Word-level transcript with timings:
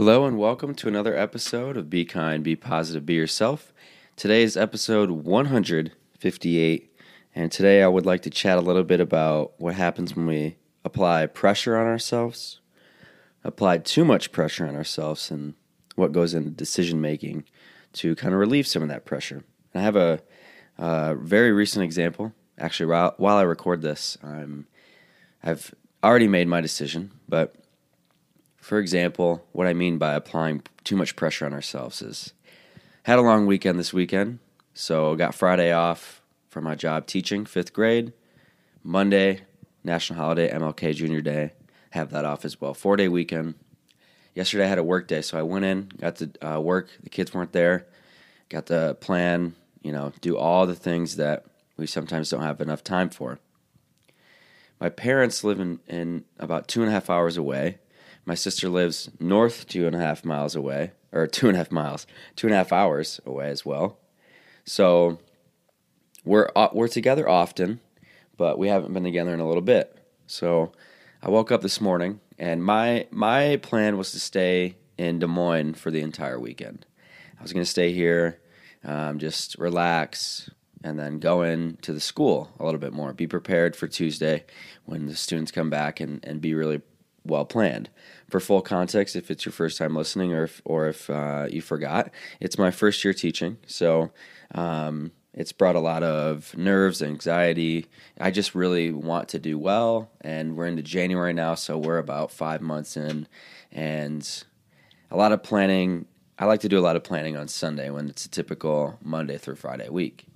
Hello 0.00 0.24
and 0.24 0.38
welcome 0.38 0.74
to 0.76 0.88
another 0.88 1.14
episode 1.14 1.76
of 1.76 1.90
Be 1.90 2.06
Kind, 2.06 2.42
Be 2.42 2.56
Positive, 2.56 3.04
Be 3.04 3.12
Yourself. 3.12 3.70
Today 4.16 4.42
is 4.42 4.56
episode 4.56 5.10
158, 5.10 6.96
and 7.34 7.52
today 7.52 7.82
I 7.82 7.86
would 7.86 8.06
like 8.06 8.22
to 8.22 8.30
chat 8.30 8.56
a 8.56 8.62
little 8.62 8.82
bit 8.82 8.98
about 8.98 9.52
what 9.60 9.74
happens 9.74 10.16
when 10.16 10.24
we 10.24 10.56
apply 10.86 11.26
pressure 11.26 11.76
on 11.76 11.86
ourselves, 11.86 12.60
apply 13.44 13.76
too 13.76 14.02
much 14.06 14.32
pressure 14.32 14.66
on 14.66 14.74
ourselves, 14.74 15.30
and 15.30 15.52
what 15.96 16.12
goes 16.12 16.32
into 16.32 16.48
decision 16.48 17.02
making 17.02 17.44
to 17.92 18.16
kind 18.16 18.32
of 18.32 18.40
relieve 18.40 18.66
some 18.66 18.82
of 18.82 18.88
that 18.88 19.04
pressure. 19.04 19.44
And 19.74 19.82
I 19.82 19.84
have 19.84 19.96
a, 19.96 20.22
very 21.20 21.52
recent 21.52 21.84
example. 21.84 22.32
Actually, 22.56 22.86
while, 22.86 23.12
while 23.18 23.36
I 23.36 23.42
record 23.42 23.82
this, 23.82 24.16
I'm 24.22 24.66
I've 25.42 25.74
already 26.02 26.26
made 26.26 26.48
my 26.48 26.62
decision, 26.62 27.10
but 27.28 27.59
for 28.60 28.78
example, 28.78 29.46
what 29.52 29.66
I 29.66 29.72
mean 29.72 29.98
by 29.98 30.14
applying 30.14 30.62
too 30.84 30.96
much 30.96 31.16
pressure 31.16 31.46
on 31.46 31.52
ourselves 31.52 32.02
is 32.02 32.32
had 33.04 33.18
a 33.18 33.22
long 33.22 33.46
weekend 33.46 33.78
this 33.78 33.92
weekend, 33.92 34.38
so 34.74 35.16
got 35.16 35.34
Friday 35.34 35.72
off 35.72 36.22
from 36.48 36.64
my 36.64 36.74
job 36.74 37.06
teaching 37.06 37.46
fifth 37.46 37.72
grade. 37.72 38.12
Monday, 38.82 39.42
national 39.84 40.18
holiday, 40.18 40.50
MLK 40.50 40.94
Junior 40.94 41.20
Day, 41.20 41.52
have 41.90 42.10
that 42.10 42.24
off 42.24 42.44
as 42.44 42.60
well. 42.60 42.74
Four 42.74 42.96
day 42.96 43.08
weekend. 43.08 43.54
Yesterday 44.34 44.64
I 44.64 44.68
had 44.68 44.78
a 44.78 44.84
work 44.84 45.08
day, 45.08 45.22
so 45.22 45.38
I 45.38 45.42
went 45.42 45.64
in, 45.64 45.90
got 45.98 46.16
to 46.16 46.30
uh, 46.40 46.60
work. 46.60 46.90
The 47.02 47.10
kids 47.10 47.34
weren't 47.34 47.52
there. 47.52 47.86
Got 48.48 48.66
to 48.66 48.96
plan, 49.00 49.54
you 49.82 49.92
know, 49.92 50.12
do 50.20 50.36
all 50.36 50.66
the 50.66 50.74
things 50.74 51.16
that 51.16 51.46
we 51.76 51.86
sometimes 51.86 52.30
don't 52.30 52.42
have 52.42 52.60
enough 52.60 52.84
time 52.84 53.10
for. 53.10 53.38
My 54.80 54.88
parents 54.88 55.44
live 55.44 55.60
in, 55.60 55.80
in 55.88 56.24
about 56.38 56.68
two 56.68 56.80
and 56.80 56.88
a 56.88 56.92
half 56.92 57.10
hours 57.10 57.36
away. 57.36 57.78
My 58.30 58.36
sister 58.36 58.68
lives 58.68 59.10
north 59.18 59.66
two 59.66 59.88
and 59.88 59.96
a 59.96 59.98
half 59.98 60.24
miles 60.24 60.54
away, 60.54 60.92
or 61.10 61.26
two 61.26 61.48
and 61.48 61.56
a 61.56 61.58
half 61.58 61.72
miles, 61.72 62.06
two 62.36 62.46
and 62.46 62.54
a 62.54 62.58
half 62.58 62.72
hours 62.72 63.20
away 63.26 63.50
as 63.50 63.66
well. 63.66 63.98
So 64.64 65.18
we're 66.24 66.48
we're 66.72 66.86
together 66.86 67.28
often, 67.28 67.80
but 68.36 68.56
we 68.56 68.68
haven't 68.68 68.92
been 68.92 69.02
together 69.02 69.34
in 69.34 69.40
a 69.40 69.48
little 69.48 69.64
bit. 69.64 69.98
So 70.28 70.70
I 71.20 71.28
woke 71.28 71.50
up 71.50 71.60
this 71.60 71.80
morning, 71.80 72.20
and 72.38 72.62
my 72.62 73.08
my 73.10 73.56
plan 73.56 73.98
was 73.98 74.12
to 74.12 74.20
stay 74.20 74.76
in 74.96 75.18
Des 75.18 75.26
Moines 75.26 75.74
for 75.74 75.90
the 75.90 76.00
entire 76.00 76.38
weekend. 76.38 76.86
I 77.36 77.42
was 77.42 77.52
going 77.52 77.64
to 77.64 77.68
stay 77.68 77.92
here, 77.92 78.38
um, 78.84 79.18
just 79.18 79.58
relax, 79.58 80.48
and 80.84 80.96
then 80.96 81.18
go 81.18 81.42
into 81.42 81.92
the 81.92 81.98
school 81.98 82.48
a 82.60 82.64
little 82.64 82.78
bit 82.78 82.92
more. 82.92 83.12
Be 83.12 83.26
prepared 83.26 83.74
for 83.74 83.88
Tuesday 83.88 84.44
when 84.84 85.06
the 85.06 85.16
students 85.16 85.50
come 85.50 85.68
back 85.68 85.98
and, 85.98 86.24
and 86.24 86.40
be 86.40 86.54
really 86.54 86.80
well 87.24 87.44
planned. 87.44 87.90
For 88.28 88.40
full 88.40 88.62
context, 88.62 89.16
if 89.16 89.30
it's 89.30 89.44
your 89.44 89.52
first 89.52 89.78
time 89.78 89.96
listening 89.96 90.32
or 90.32 90.44
if, 90.44 90.62
or 90.64 90.88
if 90.88 91.10
uh, 91.10 91.46
you 91.50 91.60
forgot, 91.60 92.10
it's 92.38 92.58
my 92.58 92.70
first 92.70 93.04
year 93.04 93.12
teaching. 93.12 93.58
So 93.66 94.12
um, 94.54 95.12
it's 95.34 95.52
brought 95.52 95.76
a 95.76 95.80
lot 95.80 96.02
of 96.02 96.56
nerves, 96.56 97.02
anxiety. 97.02 97.86
I 98.20 98.30
just 98.30 98.54
really 98.54 98.92
want 98.92 99.28
to 99.30 99.38
do 99.38 99.58
well. 99.58 100.10
And 100.20 100.56
we're 100.56 100.66
into 100.66 100.82
January 100.82 101.32
now, 101.32 101.54
so 101.54 101.78
we're 101.78 101.98
about 101.98 102.30
five 102.30 102.60
months 102.60 102.96
in. 102.96 103.26
And 103.72 104.28
a 105.10 105.16
lot 105.16 105.32
of 105.32 105.42
planning. 105.42 106.06
I 106.38 106.46
like 106.46 106.60
to 106.60 106.68
do 106.68 106.78
a 106.78 106.80
lot 106.80 106.96
of 106.96 107.04
planning 107.04 107.36
on 107.36 107.48
Sunday 107.48 107.90
when 107.90 108.08
it's 108.08 108.24
a 108.24 108.30
typical 108.30 108.98
Monday 109.02 109.38
through 109.38 109.56
Friday 109.56 109.88
week. 109.88 110.26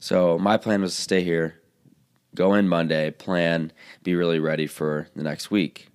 So 0.00 0.38
my 0.38 0.56
plan 0.56 0.82
was 0.82 0.94
to 0.96 1.02
stay 1.02 1.22
here, 1.22 1.60
go 2.34 2.54
in 2.54 2.68
Monday, 2.68 3.10
plan, 3.10 3.72
be 4.02 4.14
really 4.14 4.38
ready 4.38 4.66
for 4.66 5.08
the 5.14 5.22
next 5.22 5.50
week. 5.50 5.88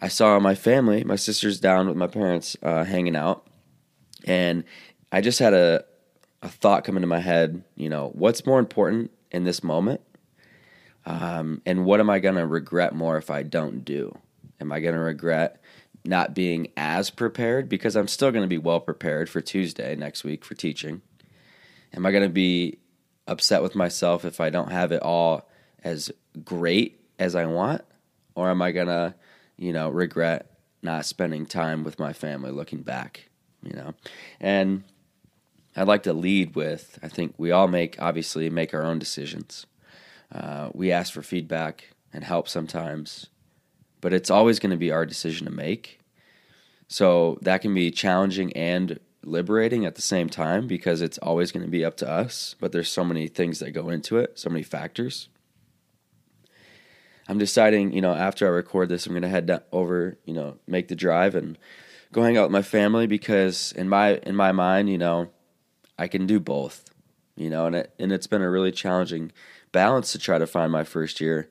I 0.00 0.08
saw 0.08 0.38
my 0.38 0.54
family, 0.54 1.02
my 1.04 1.16
sister's 1.16 1.60
down 1.60 1.88
with 1.88 1.96
my 1.96 2.06
parents 2.06 2.56
uh, 2.62 2.84
hanging 2.84 3.16
out, 3.16 3.46
and 4.24 4.64
I 5.10 5.20
just 5.20 5.38
had 5.38 5.54
a 5.54 5.84
a 6.40 6.48
thought 6.48 6.84
come 6.84 6.96
into 6.96 7.08
my 7.08 7.18
head. 7.18 7.64
You 7.74 7.88
know, 7.88 8.10
what's 8.14 8.46
more 8.46 8.60
important 8.60 9.10
in 9.32 9.44
this 9.44 9.64
moment, 9.64 10.00
um, 11.04 11.62
and 11.66 11.84
what 11.84 12.00
am 12.00 12.10
I 12.10 12.20
gonna 12.20 12.46
regret 12.46 12.94
more 12.94 13.16
if 13.16 13.30
I 13.30 13.42
don't 13.42 13.84
do? 13.84 14.16
Am 14.60 14.70
I 14.70 14.80
gonna 14.80 15.00
regret 15.00 15.60
not 16.04 16.34
being 16.34 16.68
as 16.76 17.10
prepared 17.10 17.68
because 17.68 17.96
I'm 17.96 18.08
still 18.08 18.30
gonna 18.30 18.46
be 18.46 18.58
well 18.58 18.80
prepared 18.80 19.28
for 19.28 19.40
Tuesday 19.40 19.96
next 19.96 20.22
week 20.22 20.44
for 20.44 20.54
teaching? 20.54 21.02
Am 21.92 22.06
I 22.06 22.12
gonna 22.12 22.28
be 22.28 22.78
upset 23.26 23.62
with 23.62 23.74
myself 23.74 24.24
if 24.24 24.40
I 24.40 24.50
don't 24.50 24.70
have 24.70 24.92
it 24.92 25.02
all 25.02 25.48
as 25.82 26.12
great 26.44 27.00
as 27.18 27.34
I 27.34 27.46
want, 27.46 27.82
or 28.36 28.48
am 28.48 28.62
I 28.62 28.70
gonna 28.70 29.16
you 29.58 29.72
know, 29.72 29.88
regret 29.88 30.50
not 30.82 31.04
spending 31.04 31.44
time 31.44 31.84
with 31.84 31.98
my 31.98 32.12
family 32.12 32.50
looking 32.50 32.82
back, 32.82 33.28
you 33.62 33.74
know. 33.74 33.94
And 34.40 34.84
I'd 35.76 35.88
like 35.88 36.04
to 36.04 36.12
lead 36.12 36.54
with 36.54 36.98
I 37.02 37.08
think 37.08 37.34
we 37.36 37.50
all 37.50 37.68
make, 37.68 38.00
obviously, 38.00 38.48
make 38.50 38.72
our 38.72 38.84
own 38.84 38.98
decisions. 38.98 39.66
Uh, 40.32 40.70
we 40.72 40.92
ask 40.92 41.12
for 41.12 41.22
feedback 41.22 41.90
and 42.12 42.24
help 42.24 42.48
sometimes, 42.48 43.26
but 44.00 44.12
it's 44.12 44.30
always 44.30 44.58
going 44.58 44.70
to 44.70 44.76
be 44.76 44.90
our 44.90 45.06
decision 45.06 45.46
to 45.46 45.52
make. 45.52 46.00
So 46.86 47.38
that 47.42 47.60
can 47.60 47.74
be 47.74 47.90
challenging 47.90 48.52
and 48.54 48.98
liberating 49.24 49.84
at 49.84 49.94
the 49.94 50.02
same 50.02 50.28
time 50.28 50.66
because 50.66 51.02
it's 51.02 51.18
always 51.18 51.52
going 51.52 51.64
to 51.64 51.70
be 51.70 51.84
up 51.84 51.96
to 51.98 52.08
us, 52.08 52.54
but 52.60 52.72
there's 52.72 52.88
so 52.88 53.04
many 53.04 53.28
things 53.28 53.58
that 53.58 53.72
go 53.72 53.90
into 53.90 54.16
it, 54.18 54.38
so 54.38 54.48
many 54.48 54.62
factors. 54.62 55.28
I'm 57.28 57.38
deciding, 57.38 57.92
you 57.92 58.00
know, 58.00 58.14
after 58.14 58.46
I 58.46 58.50
record 58.50 58.88
this, 58.88 59.06
I'm 59.06 59.12
going 59.12 59.22
to 59.22 59.28
head 59.28 59.62
over, 59.70 60.18
you 60.24 60.32
know, 60.32 60.56
make 60.66 60.88
the 60.88 60.96
drive 60.96 61.34
and 61.34 61.58
go 62.10 62.22
hang 62.22 62.38
out 62.38 62.44
with 62.44 62.52
my 62.52 62.62
family 62.62 63.06
because 63.06 63.72
in 63.72 63.88
my 63.88 64.16
in 64.18 64.34
my 64.34 64.52
mind, 64.52 64.88
you 64.88 64.98
know, 64.98 65.28
I 65.98 66.08
can 66.08 66.26
do 66.26 66.40
both, 66.40 66.84
you 67.36 67.50
know, 67.50 67.66
and 67.66 67.76
it 67.76 67.94
and 67.98 68.12
it's 68.12 68.26
been 68.26 68.42
a 68.42 68.50
really 68.50 68.72
challenging 68.72 69.32
balance 69.72 70.12
to 70.12 70.18
try 70.18 70.38
to 70.38 70.46
find 70.46 70.72
my 70.72 70.84
first 70.84 71.20
year 71.20 71.50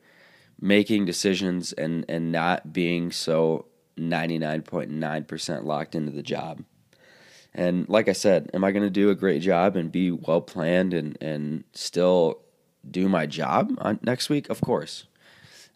making 0.59 1.05
decisions 1.05 1.73
and 1.73 2.05
and 2.09 2.31
not 2.31 2.73
being 2.73 3.11
so 3.11 3.67
99.9% 3.97 5.63
locked 5.63 5.95
into 5.95 6.11
the 6.11 6.23
job. 6.23 6.63
And 7.53 7.89
like 7.89 8.07
I 8.07 8.13
said, 8.13 8.51
am 8.53 8.63
I 8.63 8.71
going 8.71 8.83
to 8.83 8.89
do 8.89 9.09
a 9.09 9.16
great 9.16 9.41
job 9.41 9.75
and 9.75 9.91
be 9.91 10.11
well 10.11 10.41
planned 10.41 10.93
and 10.93 11.17
and 11.21 11.63
still 11.73 12.41
do 12.89 13.07
my 13.07 13.27
job 13.27 13.77
on 13.79 13.99
next 14.01 14.29
week? 14.29 14.49
Of 14.49 14.61
course. 14.61 15.05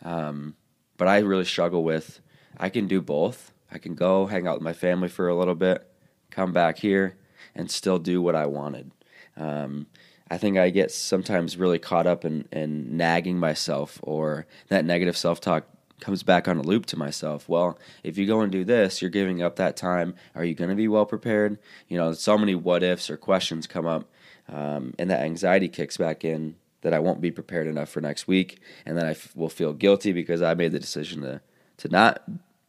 Um, 0.04 0.56
but 0.98 1.08
I 1.08 1.20
really 1.20 1.46
struggle 1.46 1.84
with 1.84 2.22
I 2.58 2.70
can 2.70 2.88
do 2.88 3.02
both. 3.02 3.52
I 3.72 3.78
can 3.78 3.96
go 3.96 4.26
hang 4.26 4.48
out 4.48 4.56
with 4.56 4.64
my 4.64 4.74
family 4.74 5.08
for 5.08 5.28
a 5.28 5.36
little 5.36 5.56
bit, 5.56 5.90
come 6.30 6.52
back 6.52 6.78
here, 6.80 7.18
and 7.56 7.72
still 7.72 8.00
do 8.00 8.22
what 8.22 8.36
I 8.36 8.46
wanted. 8.46 8.92
Um, 9.38 9.88
I 10.30 10.38
think 10.38 10.58
I 10.58 10.70
get 10.70 10.92
sometimes 10.92 11.58
really 11.58 11.80
caught 11.80 12.08
up 12.08 12.24
in, 12.24 12.48
in 12.52 12.96
nagging 12.96 13.38
myself, 13.38 14.00
or 14.04 14.46
that 14.68 14.86
negative 14.86 15.18
self 15.18 15.42
talk 15.42 15.66
comes 16.00 16.24
back 16.24 16.48
on 16.48 16.58
a 16.58 16.62
loop 16.62 16.86
to 16.88 16.98
myself. 16.98 17.48
Well, 17.48 17.78
if 18.04 18.18
you 18.18 18.26
go 18.26 18.42
and 18.42 18.52
do 18.52 18.64
this, 18.64 19.02
you're 19.02 19.12
giving 19.12 19.42
up 19.42 19.56
that 19.58 19.78
time. 19.78 20.16
Are 20.36 20.44
you 20.44 20.56
going 20.56 20.70
to 20.70 20.76
be 20.76 20.88
well 20.88 21.06
prepared? 21.06 21.60
You 21.88 21.98
know, 21.98 22.14
so 22.14 22.38
many 22.38 22.56
what 22.56 22.84
ifs 22.84 23.10
or 23.10 23.18
questions 23.18 23.68
come 23.68 23.86
up, 23.86 24.10
um, 24.50 24.94
and 25.00 25.10
that 25.10 25.22
anxiety 25.22 25.68
kicks 25.68 25.98
back 25.98 26.24
in 26.24 26.56
that 26.82 26.94
I 26.94 27.00
won't 27.00 27.22
be 27.22 27.32
prepared 27.32 27.68
enough 27.68 27.90
for 27.90 28.02
next 28.02 28.28
week, 28.28 28.60
and 28.86 28.98
then 28.98 29.06
I 29.06 29.12
f- 29.12 29.36
will 29.36 29.50
feel 29.50 29.74
guilty 29.74 30.14
because 30.14 30.42
I 30.42 30.54
made 30.54 30.72
the 30.72 30.80
decision 30.80 31.22
to 31.22 31.42
to 31.78 31.90
not, 31.90 32.24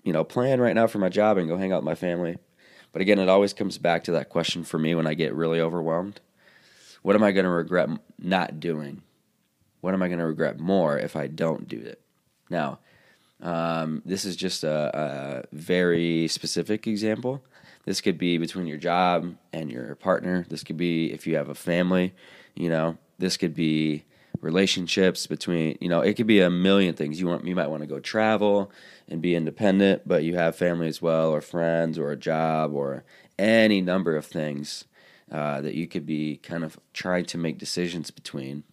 you 0.05 0.13
know, 0.13 0.25
plan 0.25 0.61
right 0.61 0.75
now 0.75 0.87
for 0.87 0.99
my 0.99 1.11
job 1.11 1.37
and 1.37 1.49
go 1.49 1.57
hang 1.57 1.73
out 1.73 1.83
with 1.83 1.87
my 1.87 1.95
family. 1.95 2.39
But 2.93 3.03
again, 3.03 3.19
it 3.19 3.29
always 3.29 3.53
comes 3.53 3.77
back 3.79 4.05
to 4.05 4.13
that 4.13 4.31
question 4.31 4.65
for 4.65 4.79
me 4.79 4.95
when 4.95 5.07
I 5.07 5.15
get 5.15 5.35
really 5.35 5.61
overwhelmed. 5.61 6.21
What 7.03 7.17
am 7.17 7.23
I 7.23 7.33
going 7.33 7.45
to 7.45 7.51
regret 7.51 7.91
not 8.19 8.61
doing? 8.61 9.03
What 9.81 9.93
am 9.93 10.03
I 10.03 10.09
going 10.09 10.21
to 10.21 10.27
regret 10.27 10.59
more 10.59 10.99
if 10.99 11.17
I 11.17 11.27
don't 11.27 11.69
do 11.69 11.79
it? 11.79 12.01
Now, 12.49 12.79
um, 13.41 14.03
this 14.05 14.25
is 14.25 14.37
just 14.37 14.63
a, 14.63 15.45
a 15.53 15.55
very 15.55 16.29
specific 16.29 16.87
example. 16.87 17.43
This 17.85 18.01
could 18.01 18.17
be 18.17 18.39
between 18.39 18.67
your 18.67 18.79
job 18.79 19.35
and 19.53 19.71
your 19.71 19.97
partner. 19.97 20.47
This 20.49 20.63
could 20.63 20.77
be 20.77 21.13
if 21.13 21.27
you 21.27 21.37
have 21.37 21.49
a 21.49 21.55
family, 21.55 22.15
you 22.55 22.69
know, 22.69 22.97
this 23.19 23.37
could 23.37 23.55
be 23.55 24.05
relationships 24.41 25.27
between 25.27 25.79
you 25.81 25.89
know 25.89 26.01
it 26.01 26.15
could 26.15 26.27
be 26.27 26.41
a 26.41 26.51
million 26.51 26.95
things. 26.95 27.21
You 27.21 27.27
want 27.27 27.47
you 27.47 27.55
might 27.55 27.71
want 27.71 27.83
to 27.83 27.87
go 27.87 28.01
travel 28.01 28.71
and 29.09 29.21
be 29.21 29.35
independent 29.35 30.03
but 30.07 30.25
you 30.25 30.37
have 30.37 30.57
family 30.57 30.89
as 30.89 31.03
well 31.03 31.31
or 31.31 31.41
friends 31.41 31.99
or 31.99 32.11
a 32.11 32.17
job 32.17 32.73
or 32.73 33.05
any 33.39 33.81
number 33.81 34.17
of 34.17 34.25
things 34.25 34.85
uh, 35.31 35.61
that 35.61 35.75
you 35.75 35.87
could 35.87 36.07
be 36.07 36.37
kind 36.37 36.65
of 36.65 36.79
trying 36.93 37.25
to 37.27 37.39
make 37.39 37.59
decisions 37.59 38.11
between. 38.11 38.65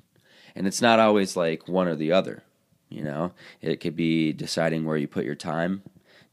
And 0.55 0.67
it's 0.67 0.81
not 0.81 0.99
always 0.99 1.35
like 1.35 1.67
one 1.67 1.87
or 1.87 1.95
the 1.95 2.11
other 2.11 2.43
you 2.89 3.03
know? 3.03 3.31
It 3.61 3.79
could 3.79 3.95
be 3.95 4.33
deciding 4.33 4.83
where 4.85 4.97
you 4.97 5.07
put 5.07 5.25
your 5.25 5.35
time. 5.35 5.83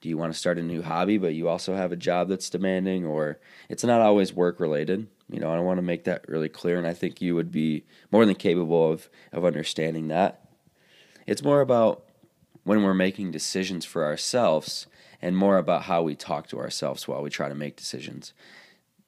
Do 0.01 0.09
you 0.09 0.19
want 0.19 0.33
to 0.33 0.39
start 0.39 0.59
a 0.59 0.63
new 0.63 0.83
hobby 0.83 1.19
but 1.19 1.35
you 1.35 1.49
also 1.49 1.75
have 1.75 1.93
a 1.93 1.97
job 1.97 2.29
that's 2.29 2.51
demanding 2.51 3.05
or 3.05 3.39
it's 3.69 3.85
not 3.85 4.01
always 4.01 4.33
work 4.33 4.61
related 4.61 5.07
you 5.29 5.41
know, 5.41 5.53
I 5.53 5.59
want 5.59 5.79
to 5.79 5.83
make 5.83 6.05
that 6.05 6.29
really 6.29 6.49
clear, 6.49 6.79
and 6.79 6.87
I 6.87 6.95
think 6.95 7.21
you 7.21 7.35
would 7.35 7.51
be 7.51 7.85
more 8.13 8.25
than 8.25 8.37
capable 8.37 8.93
of, 8.93 9.09
of 9.33 9.45
understanding 9.45 10.09
that. 10.09 10.49
It's 11.27 11.43
more 11.43 11.61
about 11.61 12.05
when 12.65 12.83
we're 12.83 12.95
making 12.95 13.33
decisions 13.33 13.85
for 13.85 14.05
ourselves 14.05 14.87
and 15.21 15.37
more 15.37 15.59
about 15.59 15.83
how 15.83 16.03
we 16.03 16.15
talk 16.15 16.49
to 16.49 16.59
ourselves 16.59 17.09
while 17.09 17.23
we 17.23 17.31
try 17.31 17.49
to 17.49 17.55
make 17.55 17.77
decisions. 17.77 18.33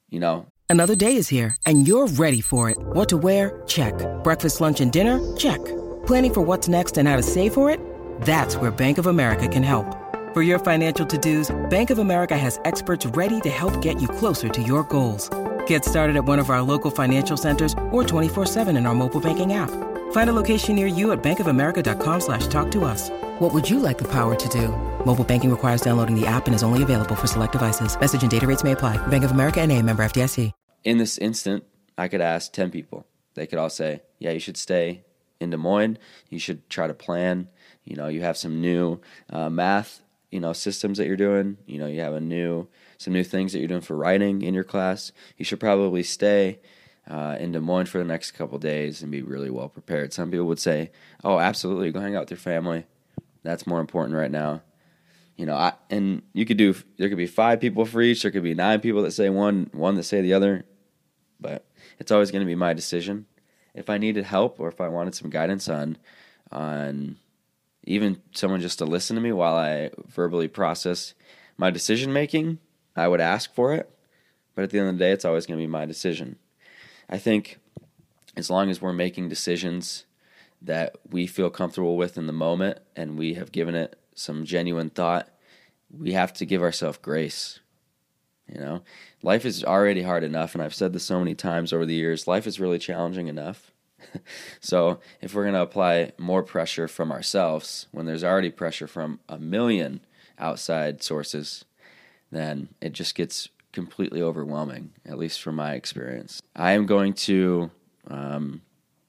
You 0.09 0.20
know, 0.20 0.47
Another 0.70 0.94
day 0.94 1.17
is 1.17 1.29
here, 1.29 1.56
and 1.65 1.88
you're 1.88 2.09
ready 2.09 2.43
for 2.43 2.69
it. 2.69 2.76
What 2.79 3.09
to 3.09 3.17
wear? 3.17 3.62
Check. 3.67 3.94
Breakfast, 4.23 4.61
lunch, 4.61 4.82
and 4.82 4.93
dinner? 4.93 5.19
Check. 5.35 5.65
Planning 6.05 6.35
for 6.35 6.41
what's 6.43 6.69
next 6.69 6.99
and 6.99 7.09
how 7.09 7.17
to 7.17 7.23
save 7.23 7.55
for 7.55 7.70
it? 7.70 7.81
That's 8.20 8.56
where 8.56 8.70
Bank 8.70 8.99
of 8.99 9.06
America 9.06 9.49
can 9.49 9.62
help. 9.62 9.87
For 10.35 10.43
your 10.43 10.59
financial 10.59 11.06
to 11.06 11.17
dos, 11.17 11.56
Bank 11.70 11.88
of 11.88 11.99
America 11.99 12.37
has 12.37 12.61
experts 12.67 13.06
ready 13.06 13.41
to 13.41 13.49
help 13.49 13.81
get 13.81 14.00
you 14.00 14.09
closer 14.09 14.50
to 14.50 14.62
your 14.62 14.82
goals. 14.85 15.31
Get 15.69 15.85
started 15.85 16.17
at 16.17 16.25
one 16.25 16.38
of 16.38 16.50
our 16.50 16.61
local 16.61 16.91
financial 16.91 17.38
centers 17.38 17.73
or 17.91 18.03
24-7 18.03 18.76
in 18.76 18.85
our 18.85 18.94
mobile 18.94 19.20
banking 19.20 19.55
app. 19.55 19.70
Find 20.12 20.29
a 20.29 20.32
location 20.32 20.75
near 20.75 20.87
you 20.87 21.12
at 21.12 21.23
bankofamerica.com 21.23 22.20
slash 22.20 22.47
talk 22.49 22.70
to 22.73 22.85
us. 22.85 23.09
What 23.38 23.55
would 23.55 23.69
you 23.70 23.79
like 23.79 23.97
the 23.97 24.09
power 24.09 24.35
to 24.35 24.49
do? 24.49 24.69
Mobile 25.06 25.25
banking 25.25 25.50
requires 25.50 25.81
downloading 25.81 26.20
the 26.20 26.26
app 26.26 26.47
and 26.47 26.55
is 26.55 26.62
only 26.62 26.82
available 26.82 27.15
for 27.15 27.26
select 27.26 27.53
devices. 27.53 27.99
Message 27.99 28.20
and 28.20 28.31
data 28.31 28.47
rates 28.47 28.65
may 28.65 28.73
apply. 28.73 28.97
Bank 29.09 29.25
of 29.25 29.31
America 29.31 29.62
and 29.62 29.73
a 29.73 29.81
member 29.81 30.03
FDIC. 30.03 30.53
in 30.85 30.99
this 30.99 31.19
instant, 31.19 31.65
I 31.99 32.09
could 32.09 32.20
ask 32.20 32.53
10 32.53 32.70
people. 32.70 33.06
They 33.35 33.47
could 33.47 33.59
all 33.59 33.70
say, 33.70 34.03
yeah, 34.19 34.31
you 34.31 34.41
should 34.41 34.56
stay 34.56 35.05
in 35.41 35.50
Des 35.50 35.56
Moines. 35.56 35.99
You 36.31 36.38
should 36.38 36.70
try 36.70 36.87
to 36.87 36.94
plan. 36.94 37.49
You 37.85 37.97
know, 37.97 38.09
you 38.09 38.23
have 38.23 38.37
some 38.37 38.61
new 38.61 39.00
uh, 39.31 39.50
math, 39.50 40.03
you 40.30 40.40
know, 40.40 40.52
systems 40.52 40.98
that 40.98 41.06
you're 41.06 41.16
doing. 41.16 41.58
You 41.66 41.78
know, 41.78 41.86
you 41.86 42.00
have 42.00 42.14
a 42.14 42.20
new, 42.20 42.69
some 42.96 43.12
new 43.12 43.25
things 43.25 43.52
that 43.52 43.58
you're 43.58 43.69
doing 43.69 43.80
for 43.80 43.96
writing 43.96 44.42
in 44.42 44.54
your 44.54 44.64
class. 44.64 45.12
You 45.36 45.44
should 45.44 45.60
probably 45.60 46.02
stay 46.02 46.60
uh, 47.08 47.36
in 47.40 47.52
Des 47.52 47.60
Moines 47.60 47.88
for 47.88 47.98
the 47.98 48.04
next 48.04 48.32
couple 48.32 48.58
days 48.58 49.02
and 49.02 49.10
be 49.10 49.22
really 49.22 49.50
well 49.50 49.69
prepared. 49.69 50.12
Some 50.12 50.30
people 50.30 50.46
would 50.46 50.58
say, 50.58 50.90
oh, 51.25 51.38
absolutely, 51.38 51.90
go 51.92 52.00
hang 52.00 52.16
out 52.16 52.22
with 52.22 52.30
your 52.30 52.38
family. 52.38 52.84
That's 53.42 53.66
more 53.66 53.80
important 53.80 54.16
right 54.16 54.30
now 54.30 54.62
you 55.38 55.46
know, 55.46 55.54
I, 55.54 55.72
and 55.88 56.22
you 56.34 56.44
could 56.44 56.56
do 56.56 56.74
there 56.98 57.08
could 57.08 57.16
be 57.16 57.26
five 57.26 57.60
people 57.60 57.86
for 57.86 58.02
each, 58.02 58.22
there 58.22 58.32
could 58.32 58.42
be 58.42 58.54
nine 58.54 58.81
people 58.81 59.02
that 59.02 59.12
say 59.12 59.31
one, 59.31 59.70
one 59.72 59.94
that 59.94 60.02
say 60.02 60.20
the 60.20 60.34
other, 60.34 60.66
but 61.40 61.64
it's 62.00 62.10
always 62.10 62.32
going 62.32 62.40
to 62.40 62.46
be 62.46 62.56
my 62.56 62.74
decision. 62.74 63.26
If 63.72 63.88
I 63.88 63.98
needed 63.98 64.24
help 64.24 64.58
or 64.58 64.66
if 64.69 64.81
I 64.81 64.88
wanted 64.88 65.14
some 65.14 65.31
guidance 65.31 65.69
on, 65.69 65.96
on 66.50 67.19
even 67.88 68.20
someone 68.32 68.61
just 68.61 68.79
to 68.79 68.85
listen 68.85 69.17
to 69.17 69.23
me 69.23 69.32
while 69.32 69.56
I 69.56 69.90
verbally 70.06 70.46
process 70.46 71.14
my 71.56 71.70
decision 71.70 72.12
making, 72.12 72.58
I 72.94 73.08
would 73.08 73.20
ask 73.20 73.52
for 73.55 73.73
it. 73.73 73.90
But 74.55 74.64
at 74.64 74.70
the 74.70 74.79
end 74.79 74.88
of 74.88 74.99
the 74.99 75.05
day, 75.05 75.12
it's 75.12 75.25
always 75.25 75.46
going 75.46 75.58
to 75.58 75.62
be 75.62 75.70
my 75.70 75.87
decision. 75.87 76.37
I 77.08 77.17
think 77.17 77.58
as 78.37 78.50
long 78.50 78.69
as 78.69 78.82
we're 78.82 78.93
making 78.93 79.31
decisions 79.31 80.05
that 80.61 80.96
we 81.08 81.26
feel 81.26 81.49
comfortable 81.49 81.96
with 81.96 82.19
in 82.19 82.26
the 82.26 82.32
moment 82.32 82.79
and 82.94 83.19
we 83.19 83.35
have 83.35 83.52
given 83.52 83.75
it 83.75 83.99
some 84.14 84.44
genuine 84.44 84.91
thought, 84.91 85.31
we 85.91 86.12
have 86.12 86.34
to 86.34 86.44
give 86.44 86.61
ourselves 86.61 86.99
grace. 86.99 87.61
You 88.52 88.61
know, 88.61 88.82
life 89.23 89.46
is 89.46 89.64
already 89.64 90.02
hard 90.02 90.25
enough, 90.25 90.55
and 90.55 90.62
I've 90.62 90.75
said 90.75 90.93
this 90.93 91.05
so 91.05 91.19
many 91.19 91.34
times 91.34 91.73
over 91.73 91.87
the 91.87 91.94
years 91.94 92.26
life 92.26 92.46
is 92.46 92.61
really 92.61 92.79
challenging 92.79 93.29
enough. 93.29 93.73
so, 94.60 95.00
if 95.20 95.34
we're 95.34 95.44
going 95.44 95.54
to 95.54 95.60
apply 95.60 96.12
more 96.18 96.42
pressure 96.42 96.88
from 96.88 97.10
ourselves 97.10 97.86
when 97.92 98.06
there's 98.06 98.24
already 98.24 98.50
pressure 98.50 98.86
from 98.86 99.20
a 99.28 99.38
million 99.38 100.00
outside 100.38 101.02
sources, 101.02 101.64
then 102.30 102.68
it 102.80 102.92
just 102.92 103.14
gets 103.14 103.48
completely 103.72 104.22
overwhelming, 104.22 104.92
at 105.06 105.18
least 105.18 105.42
from 105.42 105.56
my 105.56 105.74
experience. 105.74 106.40
I 106.56 106.72
am 106.72 106.86
going 106.86 107.14
to 107.14 107.70
um, 108.08 108.62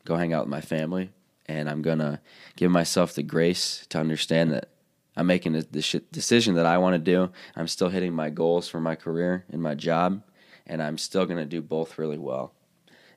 go 0.06 0.16
hang 0.16 0.34
out 0.34 0.46
with 0.46 0.52
my 0.52 0.62
family, 0.62 1.12
and 1.48 1.70
I'm 1.70 1.82
going 1.82 2.00
to 2.00 2.20
give 2.56 2.72
myself 2.72 3.14
the 3.14 3.24
grace 3.24 3.86
to 3.90 4.00
understand 4.00 4.52
that 4.52 4.70
I'm 5.16 5.28
making 5.28 5.56
a 5.56 5.64
decision 5.64 6.56
that 6.56 6.66
I 6.66 6.78
want 6.78 6.94
to 6.94 7.00
do. 7.00 7.32
I'm 7.56 7.68
still 7.68 7.90
hitting 7.90 8.14
my 8.14 8.30
goals 8.30 8.68
for 8.70 8.80
my 8.80 8.96
career 8.96 9.46
and 9.52 9.62
my 9.62 9.76
job, 9.76 10.24
and 10.66 10.82
I'm 10.82 10.98
still 10.98 11.26
going 11.26 11.40
to 11.40 11.46
do 11.46 11.62
both 11.62 11.98
really 11.98 12.18
well. 12.18 12.54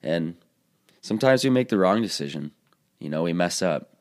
And 0.03 0.37
sometimes 1.03 1.45
we 1.45 1.51
make 1.51 1.69
the 1.69 1.79
wrong 1.79 2.01
decision. 2.01 2.53
You 2.99 3.11
know, 3.11 3.25
we 3.25 3.35
mess 3.35 3.61
up. 3.61 3.97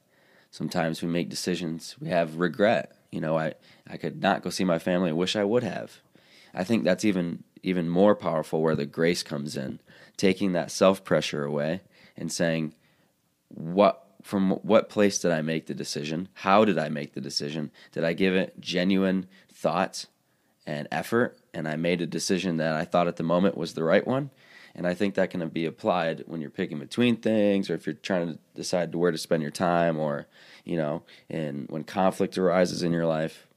Sometimes 0.52 1.02
we 1.02 1.08
make 1.08 1.30
decisions 1.30 1.96
we 2.00 2.10
have 2.10 2.38
regret. 2.38 2.96
You 3.12 3.20
know, 3.20 3.38
I, 3.38 3.56
I 3.88 3.98
could 3.98 4.22
not 4.22 4.42
go 4.42 4.50
see 4.50 4.64
my 4.64 4.80
family. 4.80 5.10
I 5.10 5.14
wish 5.14 5.36
I 5.36 5.44
would 5.44 5.64
have. 5.64 6.00
I 6.54 6.64
think 6.64 6.84
that's 6.84 7.04
even 7.04 7.44
even 7.64 7.90
more 7.90 8.16
powerful 8.16 8.62
where 8.62 8.76
the 8.76 8.86
grace 8.86 9.22
comes 9.22 9.56
in, 9.56 9.80
taking 10.18 10.54
that 10.54 10.72
self 10.72 11.04
pressure 11.04 11.44
away 11.44 11.82
and 12.18 12.32
saying, 12.32 12.74
what 13.50 14.04
from 14.22 14.52
what 14.52 14.90
place 14.90 15.20
did 15.20 15.32
I 15.32 15.42
make 15.42 15.68
the 15.68 15.74
decision? 15.74 16.28
How 16.34 16.66
did 16.66 16.78
I 16.78 16.90
make 16.90 17.14
the 17.14 17.22
decision? 17.22 17.72
Did 17.92 18.04
I 18.04 18.14
give 18.14 18.36
it 18.36 18.60
genuine 18.60 19.28
thought 19.52 20.06
and 20.66 20.88
effort? 20.92 21.38
And 21.54 21.68
I 21.68 21.76
made 21.76 22.02
a 22.02 22.08
decision 22.08 22.58
that 22.58 22.76
I 22.76 22.86
thought 22.86 23.08
at 23.08 23.18
the 23.18 23.24
moment 23.24 23.58
was 23.58 23.74
the 23.74 23.84
right 23.84 24.06
one. 24.06 24.30
And 24.76 24.88
I 24.88 24.94
think 24.94 25.16
that 25.16 25.30
can 25.30 25.48
be 25.50 25.66
applied 25.66 26.24
when 26.28 26.42
you're 26.42 26.50
picking 26.50 26.80
between 26.80 27.18
things, 27.18 27.70
or 27.70 27.76
if 27.76 27.86
you're 27.86 27.94
trying 27.94 28.34
to 28.34 28.40
decide 28.56 28.96
where 28.96 29.12
to 29.12 29.18
spend 29.18 29.42
your 29.42 29.52
time, 29.52 30.00
or 30.00 30.28
you 30.64 30.78
know, 30.78 31.04
and 31.30 31.68
when 31.70 31.84
conflict 31.84 32.38
arises 32.38 32.84
in 32.84 32.92
your 32.92 33.06
life. 33.06 33.48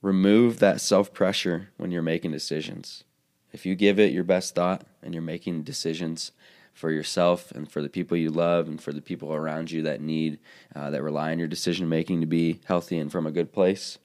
Remove 0.00 0.58
that 0.58 0.80
self 0.80 1.12
pressure 1.12 1.68
when 1.76 1.90
you're 1.90 2.02
making 2.02 2.32
decisions. 2.32 3.04
If 3.52 3.66
you 3.66 3.74
give 3.74 4.00
it 4.00 4.12
your 4.12 4.24
best 4.24 4.54
thought 4.54 4.84
and 5.02 5.14
you're 5.14 5.22
making 5.22 5.62
decisions 5.62 6.32
for 6.72 6.90
yourself 6.90 7.52
and 7.52 7.70
for 7.70 7.82
the 7.82 7.88
people 7.88 8.16
you 8.16 8.30
love 8.30 8.66
and 8.66 8.82
for 8.82 8.92
the 8.92 9.02
people 9.02 9.32
around 9.34 9.70
you 9.70 9.82
that 9.82 10.00
need, 10.00 10.38
uh, 10.74 10.90
that 10.90 11.02
rely 11.02 11.30
on 11.32 11.38
your 11.38 11.48
decision 11.48 11.88
making 11.88 12.20
to 12.20 12.26
be 12.26 12.60
healthy 12.64 12.98
and 12.98 13.12
from 13.12 13.26
a 13.26 13.30
good 13.30 13.52
place, 13.52 13.98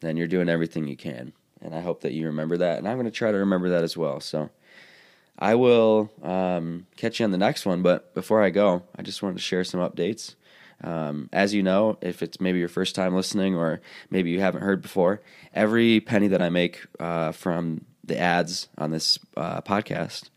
then 0.00 0.16
you're 0.16 0.26
doing 0.26 0.48
everything 0.48 0.86
you 0.86 0.96
can. 0.96 1.32
And 1.62 1.74
I 1.74 1.80
hope 1.80 2.02
that 2.02 2.12
you 2.12 2.26
remember 2.26 2.58
that. 2.58 2.78
And 2.78 2.86
I'm 2.86 2.96
going 2.96 3.06
to 3.06 3.10
try 3.10 3.32
to 3.32 3.38
remember 3.38 3.70
that 3.70 3.82
as 3.82 3.96
well. 3.96 4.20
So 4.20 4.50
I 5.38 5.54
will 5.54 6.10
um, 6.22 6.86
catch 6.96 7.20
you 7.20 7.24
on 7.24 7.30
the 7.30 7.38
next 7.38 7.66
one. 7.66 7.82
But 7.82 8.14
before 8.14 8.42
I 8.42 8.50
go, 8.50 8.82
I 8.96 9.02
just 9.02 9.22
wanted 9.22 9.36
to 9.36 9.42
share 9.42 9.64
some 9.64 9.80
updates. 9.80 10.34
Um, 10.82 11.28
as 11.32 11.54
you 11.54 11.62
know, 11.62 11.98
if 12.00 12.22
it's 12.22 12.40
maybe 12.40 12.58
your 12.58 12.68
first 12.68 12.94
time 12.94 13.14
listening 13.14 13.54
or 13.56 13.80
maybe 14.10 14.30
you 14.30 14.40
haven't 14.40 14.62
heard 14.62 14.82
before, 14.82 15.22
every 15.54 16.00
penny 16.00 16.28
that 16.28 16.42
I 16.42 16.50
make 16.50 16.84
uh, 17.00 17.32
from 17.32 17.84
the 18.04 18.18
ads 18.18 18.68
on 18.78 18.90
this 18.90 19.18
uh, 19.36 19.62
podcast 19.62 20.30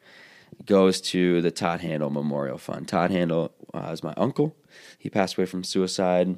goes 0.66 1.02
to 1.02 1.42
the 1.42 1.52
Todd 1.52 1.82
Handel 1.82 2.10
Memorial 2.10 2.58
Fund. 2.58 2.88
Todd 2.88 3.12
Handel 3.12 3.52
uh, 3.74 3.90
is 3.92 4.04
my 4.04 4.14
uncle. 4.18 4.56
He 4.98 5.10
passed 5.10 5.38
away 5.38 5.46
from 5.46 5.64
suicide 5.64 6.38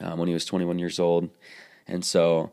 um, 0.00 0.18
when 0.18 0.28
he 0.28 0.34
was 0.34 0.44
21 0.44 0.78
years 0.78 0.98
old, 0.98 1.30
and 1.86 2.04
so 2.04 2.52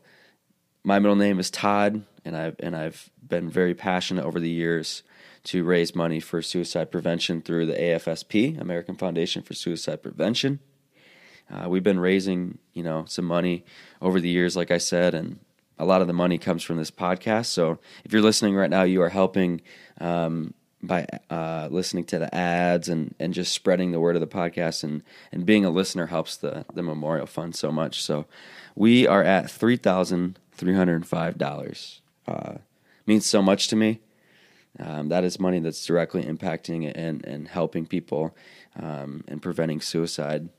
my 0.84 1.00
middle 1.00 1.16
name 1.16 1.40
is 1.40 1.52
Todd, 1.52 2.04
and 2.28 2.36
I've 2.36 2.56
and 2.60 2.76
I've 2.76 3.10
been 3.26 3.50
very 3.50 3.74
passionate 3.74 4.26
over 4.26 4.38
the 4.40 4.50
years 4.50 5.04
to 5.46 5.64
raise 5.64 5.96
money 5.96 6.20
for 6.20 6.42
suicide 6.42 6.92
prevention 6.92 7.42
through 7.42 7.68
the 7.68 7.74
AFSP, 7.74 8.60
American 8.60 8.96
Foundation 8.96 9.42
for 9.42 9.54
Suicide 9.54 10.04
Prevention. 10.04 10.60
Uh, 11.50 11.70
we've 11.70 11.84
been 11.84 12.02
raising, 12.02 12.58
you 12.74 12.84
know, 12.84 13.06
some 13.08 13.24
money 13.24 13.64
over 14.02 14.20
the 14.20 14.28
years, 14.28 14.58
like 14.58 14.72
I 14.72 14.78
said, 14.78 15.14
and 15.14 15.40
a 15.80 15.86
lot 15.86 16.02
of 16.02 16.08
the 16.08 16.14
money 16.14 16.38
comes 16.38 16.64
from 16.64 16.76
this 16.76 16.92
podcast. 16.92 17.46
So 17.46 17.80
if 18.04 18.12
you're 18.12 18.22
listening 18.22 18.56
right 18.56 18.70
now, 18.70 18.84
you 18.84 19.02
are 19.02 19.08
helping 19.08 19.62
um, 20.02 20.54
by 20.84 21.08
uh, 21.30 21.70
listening 21.72 22.04
to 22.06 22.20
the 22.20 22.36
ads 22.36 22.90
and, 22.90 23.16
and 23.18 23.34
just 23.34 23.54
spreading 23.54 23.94
the 23.94 24.02
word 24.02 24.18
of 24.18 24.22
the 24.22 24.28
podcast 24.28 24.84
and, 24.84 25.02
and 25.32 25.46
being 25.46 25.64
a 25.64 25.70
listener 25.70 26.08
helps 26.08 26.36
the, 26.36 26.66
the 26.74 26.84
memorial 26.84 27.26
fund 27.26 27.56
so 27.56 27.72
much. 27.72 28.04
So 28.04 28.26
we 28.76 29.08
are 29.08 29.24
at 29.24 29.46
$3,305. 29.46 32.00
Uh, 32.28 32.56
means 33.06 33.26
so 33.26 33.42
much 33.42 33.68
to 33.70 33.76
me. 33.76 34.00
Um, 34.80 35.10
that 35.10 35.24
is 35.24 35.40
money 35.40 35.60
that's 35.60 35.84
directly 35.86 36.24
impacting 36.24 36.92
and, 36.94 37.26
and 37.26 37.48
helping 37.48 37.88
people 37.88 38.36
um, 38.80 39.24
and 39.28 39.42
preventing 39.42 39.82
suicide 39.82 40.50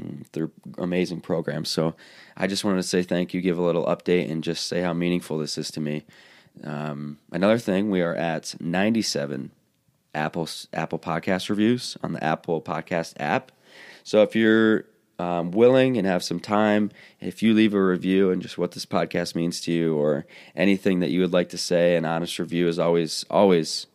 mm, 0.00 0.26
through 0.28 0.50
amazing 0.78 1.20
programs. 1.20 1.68
So 1.68 1.94
I 2.36 2.46
just 2.46 2.64
wanted 2.64 2.78
to 2.78 2.88
say 2.88 3.02
thank 3.02 3.34
you, 3.34 3.40
give 3.40 3.58
a 3.58 3.62
little 3.62 3.84
update, 3.84 4.30
and 4.30 4.42
just 4.42 4.66
say 4.66 4.80
how 4.80 4.94
meaningful 4.94 5.38
this 5.38 5.58
is 5.58 5.70
to 5.72 5.80
me. 5.80 6.04
Um, 6.64 7.18
another 7.32 7.58
thing, 7.58 7.90
we 7.90 8.00
are 8.00 8.14
at 8.14 8.54
97 8.60 9.50
Apple 10.14 10.48
Apple 10.72 10.98
Podcast 10.98 11.48
reviews 11.48 11.96
on 12.02 12.12
the 12.12 12.24
Apple 12.24 12.60
Podcast 12.62 13.14
app. 13.20 13.52
So 14.02 14.22
if 14.22 14.34
you're 14.34 14.86
um, 15.20 15.50
willing 15.50 15.98
and 15.98 16.06
have 16.06 16.24
some 16.24 16.40
time, 16.40 16.90
if 17.20 17.42
you 17.42 17.52
leave 17.52 17.74
a 17.74 17.84
review 17.84 18.30
and 18.30 18.40
just 18.40 18.56
what 18.56 18.72
this 18.72 18.86
podcast 18.86 19.34
means 19.34 19.60
to 19.62 19.72
you, 19.72 19.96
or 19.96 20.24
anything 20.56 21.00
that 21.00 21.10
you 21.10 21.20
would 21.20 21.32
like 21.32 21.50
to 21.50 21.58
say, 21.58 21.96
an 21.96 22.06
honest 22.06 22.38
review 22.38 22.66
is 22.68 22.78
always 22.78 23.24
always 23.28 23.86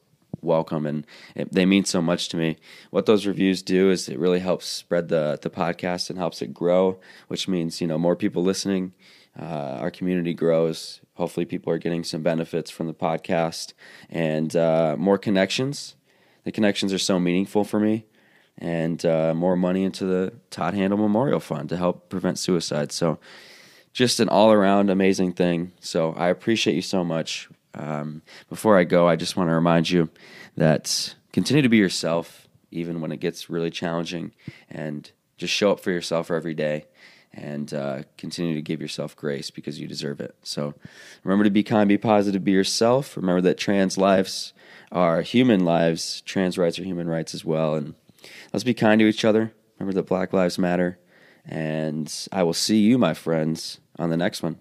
welcome, 0.41 0.85
and 0.85 1.07
it, 1.35 1.51
they 1.51 1.65
mean 1.65 1.83
so 1.83 2.01
much 2.01 2.29
to 2.29 2.37
me. 2.37 2.57
What 2.91 3.07
those 3.07 3.25
reviews 3.25 3.63
do 3.63 3.89
is 3.89 4.07
it 4.07 4.19
really 4.19 4.39
helps 4.39 4.67
spread 4.67 5.09
the 5.09 5.39
the 5.41 5.49
podcast 5.49 6.09
and 6.09 6.19
helps 6.19 6.41
it 6.43 6.53
grow, 6.53 6.99
which 7.27 7.47
means 7.47 7.81
you 7.81 7.87
know 7.87 7.97
more 7.97 8.15
people 8.15 8.43
listening. 8.43 8.93
Uh, 9.37 9.79
our 9.81 9.91
community 9.91 10.33
grows. 10.33 11.01
Hopefully, 11.15 11.45
people 11.45 11.73
are 11.73 11.79
getting 11.79 12.03
some 12.03 12.21
benefits 12.21 12.69
from 12.69 12.87
the 12.87 12.93
podcast 12.93 13.73
and 14.09 14.55
uh, 14.55 14.95
more 14.97 15.17
connections. 15.17 15.95
The 16.43 16.51
connections 16.51 16.93
are 16.93 16.99
so 16.99 17.19
meaningful 17.19 17.63
for 17.63 17.79
me, 17.79 18.05
and 18.57 19.05
uh, 19.05 19.33
more 19.33 19.55
money 19.55 19.83
into 19.83 20.05
the 20.05 20.33
Todd 20.49 20.73
Handel 20.73 20.97
Memorial 20.97 21.39
Fund 21.39 21.69
to 21.69 21.77
help 21.77 22.09
prevent 22.09 22.39
suicide. 22.39 22.91
So, 22.91 23.19
just 23.95 24.19
an 24.19 24.27
all 24.27 24.51
around 24.51 24.89
amazing 24.89 25.31
thing. 25.31 25.71
So 25.79 26.11
I 26.17 26.27
appreciate 26.27 26.75
you 26.75 26.81
so 26.81 27.05
much. 27.05 27.47
Um, 27.73 28.23
before 28.49 28.77
I 28.77 28.83
go, 28.83 29.07
I 29.07 29.15
just 29.15 29.37
want 29.37 29.49
to 29.49 29.53
remind 29.53 29.89
you 29.89 30.09
that 30.57 31.15
continue 31.31 31.61
to 31.61 31.69
be 31.69 31.77
yourself, 31.77 32.49
even 32.71 32.99
when 32.99 33.13
it 33.13 33.21
gets 33.21 33.49
really 33.49 33.71
challenging, 33.71 34.33
and 34.69 35.09
just 35.37 35.53
show 35.53 35.71
up 35.71 35.79
for 35.79 35.91
yourself 35.91 36.29
every 36.29 36.53
day 36.53 36.87
and 37.33 37.73
uh, 37.73 38.03
continue 38.17 38.53
to 38.53 38.61
give 38.61 38.81
yourself 38.81 39.15
grace 39.15 39.49
because 39.49 39.79
you 39.79 39.87
deserve 39.87 40.19
it. 40.19 40.35
So 40.43 40.73
remember 41.23 41.45
to 41.45 41.49
be 41.49 41.63
kind, 41.63 41.87
be 41.87 41.97
positive, 41.97 42.43
be 42.43 42.51
yourself. 42.51 43.15
Remember 43.15 43.41
that 43.41 43.57
trans 43.57 43.97
lives 43.97 44.53
are 44.91 45.21
human 45.21 45.63
lives, 45.63 46.21
trans 46.21 46.57
rights 46.57 46.79
are 46.79 46.83
human 46.83 47.07
rights 47.07 47.33
as 47.33 47.43
well. 47.43 47.75
And 47.75 47.95
let's 48.53 48.63
be 48.63 48.73
kind 48.73 48.99
to 48.99 49.07
each 49.07 49.25
other. 49.25 49.53
Remember 49.79 49.93
that 49.93 50.07
Black 50.07 50.33
Lives 50.33 50.57
Matter. 50.57 50.99
And 51.45 52.11
I 52.31 52.43
will 52.43 52.53
see 52.53 52.79
you, 52.79 52.97
my 52.97 53.13
friends, 53.13 53.79
on 53.97 54.09
the 54.09 54.17
next 54.17 54.41
one. 54.41 54.59